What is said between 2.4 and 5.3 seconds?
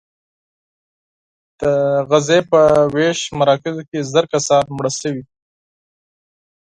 په ویش مراکزو کې زر کسان مړه شوي.